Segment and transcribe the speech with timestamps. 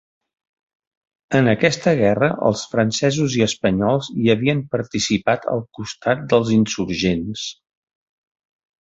[1.39, 7.49] En aquesta guerra els francesos i espanyols hi havien participat al costat dels insurgents.